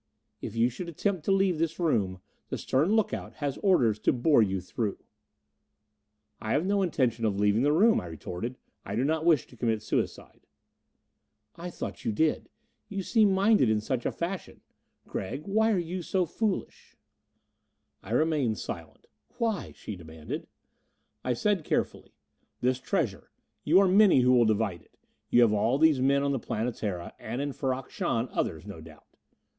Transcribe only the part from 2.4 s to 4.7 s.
the stern look out has orders to bore you